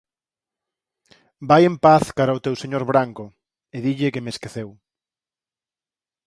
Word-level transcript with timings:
Vai 1.49 1.61
en 1.69 1.75
paz 1.85 2.03
cara 2.17 2.37
o 2.37 2.43
teu 2.45 2.55
Señor 2.63 2.83
branco, 2.91 3.25
e 3.75 3.77
dille 3.85 4.13
que 4.13 4.23
me 4.23 4.33
esqueceu. 4.35 4.69